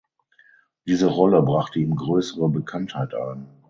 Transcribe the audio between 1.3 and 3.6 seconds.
brachte ihm größere Bekanntheit ein.